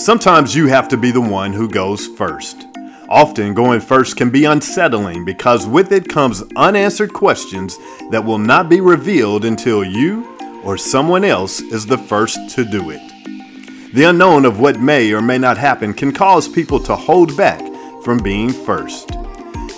Sometimes 0.00 0.56
you 0.56 0.66
have 0.68 0.88
to 0.88 0.96
be 0.96 1.10
the 1.10 1.20
one 1.20 1.52
who 1.52 1.68
goes 1.68 2.06
first. 2.06 2.66
Often, 3.10 3.52
going 3.52 3.80
first 3.80 4.16
can 4.16 4.30
be 4.30 4.46
unsettling 4.46 5.26
because 5.26 5.66
with 5.66 5.92
it 5.92 6.08
comes 6.08 6.42
unanswered 6.56 7.12
questions 7.12 7.76
that 8.10 8.24
will 8.24 8.38
not 8.38 8.70
be 8.70 8.80
revealed 8.80 9.44
until 9.44 9.84
you 9.84 10.26
or 10.64 10.78
someone 10.78 11.22
else 11.22 11.60
is 11.60 11.84
the 11.84 11.98
first 11.98 12.38
to 12.54 12.64
do 12.64 12.88
it. 12.88 13.92
The 13.92 14.04
unknown 14.04 14.46
of 14.46 14.58
what 14.58 14.80
may 14.80 15.12
or 15.12 15.20
may 15.20 15.36
not 15.36 15.58
happen 15.58 15.92
can 15.92 16.12
cause 16.12 16.48
people 16.48 16.80
to 16.80 16.96
hold 16.96 17.36
back 17.36 17.60
from 18.02 18.22
being 18.22 18.54
first. 18.54 19.10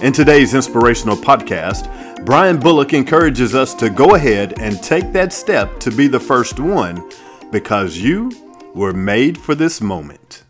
In 0.02 0.12
today's 0.12 0.54
inspirational 0.54 1.16
podcast, 1.16 2.25
Brian 2.25 2.61
Bullock 2.61 2.95
encourages 2.95 3.57
us 3.57 3.75
to 3.75 3.91
go 3.91 4.14
ahead 4.14 4.61
and 4.61 4.80
take 4.84 5.11
that 5.14 5.32
step 5.32 5.80
to 5.80 5.91
be 5.91 6.07
the 6.07 6.20
first 6.20 6.61
one 6.61 7.11
because 7.50 7.98
you 7.98 8.30
were 8.75 8.93
made 8.93 9.39
for 9.39 9.54
this 9.54 9.81
moment. 9.81 10.44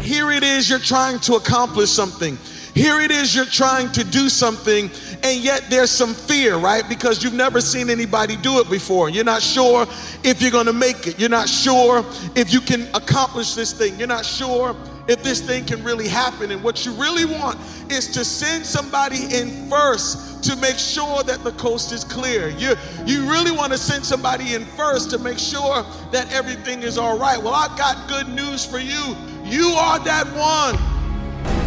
Here 0.00 0.30
it 0.30 0.42
is, 0.42 0.70
you're 0.70 0.78
trying 0.78 1.18
to 1.20 1.34
accomplish 1.34 1.90
something. 1.90 2.38
Here 2.74 3.00
it 3.00 3.10
is, 3.10 3.34
you're 3.34 3.46
trying 3.46 3.90
to 3.92 4.04
do 4.04 4.28
something, 4.28 4.90
and 5.22 5.42
yet 5.42 5.64
there's 5.70 5.90
some 5.90 6.12
fear, 6.12 6.56
right? 6.56 6.86
Because 6.88 7.24
you've 7.24 7.32
never 7.32 7.60
seen 7.60 7.88
anybody 7.88 8.36
do 8.36 8.60
it 8.60 8.68
before. 8.68 9.08
You're 9.08 9.24
not 9.24 9.40
sure 9.40 9.86
if 10.22 10.42
you're 10.42 10.50
gonna 10.50 10.74
make 10.74 11.06
it. 11.06 11.18
You're 11.18 11.30
not 11.30 11.48
sure 11.48 12.04
if 12.34 12.52
you 12.52 12.60
can 12.60 12.86
accomplish 12.94 13.54
this 13.54 13.72
thing. 13.72 13.98
You're 13.98 14.08
not 14.08 14.26
sure 14.26 14.76
if 15.08 15.22
this 15.22 15.40
thing 15.40 15.64
can 15.64 15.82
really 15.84 16.08
happen. 16.08 16.50
And 16.50 16.62
what 16.62 16.84
you 16.84 16.92
really 16.92 17.24
want 17.24 17.58
is 17.90 18.08
to 18.12 18.24
send 18.24 18.64
somebody 18.64 19.34
in 19.34 19.68
first 19.68 20.44
to 20.44 20.56
make 20.56 20.78
sure 20.78 21.22
that 21.24 21.42
the 21.44 21.52
coast 21.52 21.92
is 21.92 22.04
clear. 22.04 22.48
You, 22.50 22.74
you 23.04 23.28
really 23.28 23.50
want 23.50 23.72
to 23.72 23.78
send 23.78 24.04
somebody 24.04 24.54
in 24.54 24.64
first 24.64 25.10
to 25.10 25.18
make 25.18 25.38
sure 25.38 25.84
that 26.12 26.32
everything 26.32 26.82
is 26.82 26.98
all 26.98 27.18
right. 27.18 27.42
Well, 27.42 27.54
I've 27.54 27.76
got 27.76 28.08
good 28.08 28.28
news 28.28 28.64
for 28.64 28.78
you. 28.78 29.16
You 29.44 29.68
are 29.70 29.98
that 30.00 30.26
one. 30.34 30.74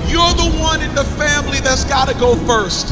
You're 0.09 0.33
the 0.33 0.57
one 0.59 0.81
in 0.81 0.93
the 0.95 1.03
family 1.03 1.59
that's 1.59 1.85
got 1.85 2.07
to 2.07 2.13
go 2.15 2.35
first. 2.47 2.89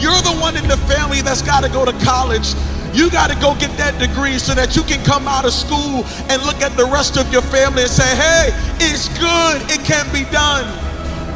You're 0.00 0.20
the 0.22 0.36
one 0.40 0.56
in 0.56 0.66
the 0.68 0.76
family 0.76 1.22
that's 1.22 1.42
got 1.42 1.64
to 1.64 1.70
go 1.70 1.84
to 1.84 1.92
college. 2.04 2.54
You 2.96 3.10
got 3.10 3.28
to 3.28 3.36
go 3.44 3.52
get 3.60 3.76
that 3.76 4.00
degree 4.00 4.40
so 4.40 4.56
that 4.56 4.72
you 4.72 4.80
can 4.80 5.04
come 5.04 5.28
out 5.28 5.44
of 5.44 5.52
school 5.52 6.08
and 6.32 6.40
look 6.48 6.64
at 6.64 6.72
the 6.80 6.88
rest 6.88 7.20
of 7.20 7.28
your 7.28 7.44
family 7.44 7.84
and 7.84 7.92
say, 7.92 8.08
hey, 8.16 8.56
it's 8.80 9.12
good, 9.20 9.60
it 9.68 9.84
can 9.84 10.08
be 10.16 10.24
done. 10.32 10.64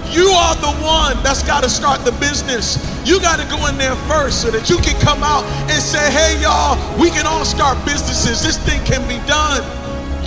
You 0.08 0.32
are 0.32 0.56
the 0.56 0.72
one 0.80 1.20
that's 1.20 1.44
got 1.44 1.60
to 1.62 1.68
start 1.68 2.00
the 2.08 2.16
business. 2.16 2.80
You 3.04 3.20
got 3.20 3.44
to 3.44 3.46
go 3.52 3.60
in 3.68 3.76
there 3.76 3.94
first 4.08 4.40
so 4.40 4.48
that 4.50 4.72
you 4.72 4.80
can 4.80 4.96
come 5.04 5.20
out 5.20 5.44
and 5.68 5.76
say, 5.84 6.00
hey, 6.08 6.40
y'all, 6.40 6.80
we 6.96 7.12
can 7.12 7.28
all 7.28 7.44
start 7.44 7.76
businesses. 7.84 8.40
This 8.40 8.56
thing 8.64 8.80
can 8.88 9.04
be 9.04 9.20
done. 9.28 9.60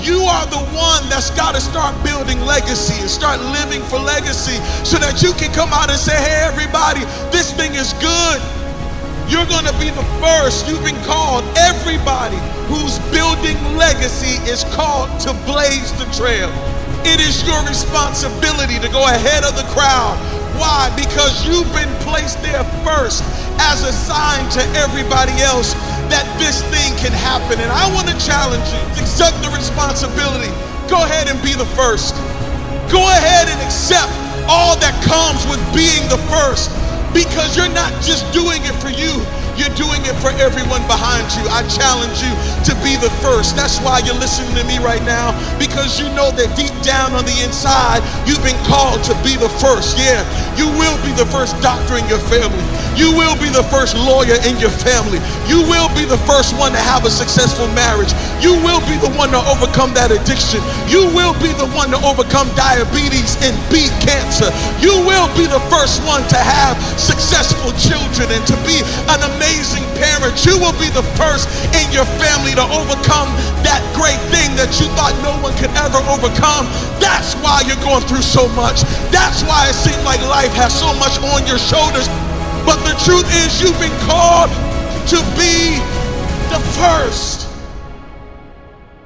You 0.06 0.22
are 0.30 0.45
the 0.45 0.61
one 0.70 1.02
that's 1.09 1.34
got 1.34 1.58
to 1.58 1.61
start 1.61 1.98
building 2.06 2.45
legacy 2.45 3.02
and 3.02 3.09
start 3.09 3.42
living 3.58 3.81
for 3.89 3.98
legacy 3.98 4.61
so 4.86 5.02
that 5.02 5.26
you 5.26 5.34
can 5.34 5.50
come 5.50 5.73
out 5.73 5.89
and 5.89 5.98
say, 5.98 6.14
hey, 6.14 6.45
everybody, 6.45 7.02
this 7.34 7.50
thing 7.58 7.73
is 7.73 7.98
good. 7.98 8.38
You're 9.28 9.48
going 9.48 9.66
to 9.66 9.78
be 9.80 9.90
the 9.90 10.04
first. 10.20 10.68
You've 10.68 10.84
been 10.84 11.00
called. 11.08 11.44
Everybody 11.56 12.40
who's 12.68 13.00
building 13.12 13.56
legacy 13.76 14.40
is 14.50 14.64
called 14.76 15.08
to 15.24 15.32
blaze 15.48 15.92
the 15.96 16.08
trail. 16.12 16.52
It 17.08 17.20
is 17.20 17.44
your 17.48 17.60
responsibility 17.68 18.80
to 18.80 18.90
go 18.92 19.08
ahead 19.08 19.44
of 19.44 19.56
the 19.56 19.68
crowd. 19.72 20.20
Why? 20.60 20.92
Because 20.96 21.44
you've 21.48 21.72
been 21.74 21.92
placed 22.04 22.42
there 22.44 22.64
first 22.84 23.24
as 23.60 23.84
a 23.84 23.92
sign 23.92 24.48
to 24.56 24.62
everybody 24.80 25.34
else 25.44 25.74
that 26.12 26.28
this 26.40 26.62
thing 26.72 26.92
can 27.00 27.12
happen. 27.12 27.60
And 27.60 27.72
I 27.72 27.88
want 27.96 28.08
to 28.08 28.18
challenge 28.20 28.64
you 28.72 28.82
to 28.96 29.00
accept 29.02 29.40
the 29.44 29.52
responsibility. 29.56 30.52
Go 30.92 31.04
ahead 31.04 31.28
and 31.28 31.40
be 31.42 31.56
the 31.56 31.68
first. 31.76 32.16
Go 32.92 33.02
ahead 33.08 33.48
and 33.48 33.60
accept 33.64 34.12
all 34.48 34.76
that 34.84 34.94
comes 35.08 35.48
with 35.48 35.60
being 35.72 36.04
the 36.12 36.20
first 36.28 36.70
because 37.14 37.56
you're 37.56 37.73
not 37.73 37.93
just 38.02 38.26
doing 38.33 38.61
it 38.65 38.76
for 38.82 38.89
you, 38.89 39.14
you're 39.58 39.73
doing 39.77 40.02
it 40.05 40.15
for 40.19 40.33
everyone 40.41 40.81
behind 40.89 41.25
you. 41.37 41.45
I 41.49 41.61
challenge 41.69 42.21
you 42.21 42.33
to 42.65 42.73
be 42.81 42.97
the 42.97 43.11
first. 43.21 43.55
That's 43.55 43.80
why 43.81 44.02
you're 44.02 44.17
listening 44.17 44.53
to 44.58 44.65
me 44.65 44.80
right 44.81 45.03
now, 45.05 45.33
because 45.61 45.99
you 45.99 46.09
know 46.17 46.31
that 46.33 46.49
deep 46.58 46.73
down 46.81 47.14
on 47.14 47.25
the 47.25 47.37
inside, 47.45 48.02
you've 48.25 48.43
been 48.43 48.59
called 48.65 49.05
to 49.05 49.14
be 49.21 49.37
the 49.37 49.49
first. 49.61 49.97
Yeah, 49.99 50.25
you 50.58 50.65
will 50.80 50.97
be 51.05 51.14
the 51.14 51.27
first 51.30 51.53
doctor 51.61 51.97
in 51.97 52.05
your 52.09 52.21
family. 52.31 52.65
You 52.93 53.14
will 53.14 53.33
be 53.41 53.49
the 53.49 53.65
first 53.73 53.97
lawyer 53.97 54.37
in 54.45 54.58
your 54.61 54.73
family. 54.73 55.17
You 55.49 55.65
will 55.65 55.89
be 55.97 56.05
the 56.05 56.20
first 56.30 56.53
one 56.58 56.73
to 56.73 56.81
have 56.81 57.05
a 57.05 57.11
successful 57.14 57.65
marriage. 57.73 58.14
You 58.37 58.53
will 58.61 58.81
be 58.85 58.97
the 59.02 59.09
one 59.17 59.33
to 59.33 59.41
overcome 59.49 59.93
that 59.97 60.14
addiction. 60.14 60.61
You 60.85 61.09
will 61.14 61.33
be 61.41 61.49
the 61.58 61.65
one 61.73 61.89
to 61.89 61.99
overcome 62.05 62.49
diabetes 62.53 63.37
and 63.41 63.53
beat 63.73 63.89
cancer. 64.02 64.49
You 64.77 64.93
will 65.05 65.25
be 65.33 65.49
the 65.49 65.61
first 65.73 66.05
one 66.05 66.21
to 66.30 66.37
have 66.37 66.77
successful 67.02 67.73
children 67.81 68.30
and 68.30 68.45
to 68.45 68.55
be 68.61 68.85
an 69.09 69.13
amazing. 70.33 70.54
You 70.54 70.60
will 70.60 70.77
be 70.80 70.89
the 70.89 71.04
first 71.16 71.48
in 71.73 71.92
your 71.92 72.05
family 72.17 72.54
to 72.55 72.64
overcome 72.64 73.30
that 73.64 73.82
great 73.94 74.20
thing 74.30 74.55
that 74.55 74.80
you 74.80 74.88
thought 74.98 75.14
no 75.23 75.33
one 75.42 75.54
could 75.58 75.71
ever 75.77 76.02
overcome. 76.10 76.66
That's 76.99 77.36
why 77.42 77.61
you're 77.66 77.82
going 77.83 78.04
through 78.08 78.26
so 78.26 78.48
much. 78.54 78.83
That's 79.11 79.44
why 79.44 79.70
it 79.70 79.76
seems 79.76 80.02
like 80.04 80.21
life 80.21 80.54
has 80.54 80.73
so 80.73 80.94
much 80.98 81.17
on 81.21 81.45
your 81.48 81.60
shoulders. 81.60 82.08
But 82.66 82.80
the 82.83 82.95
truth 83.04 83.27
is, 83.44 83.61
you've 83.61 83.77
been 83.80 83.95
called 84.08 84.49
to 85.10 85.20
be 85.38 85.80
the 86.50 86.60
first. 86.80 87.42